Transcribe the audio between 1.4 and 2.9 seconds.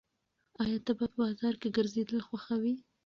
کې ګرځېدل خوښوې؟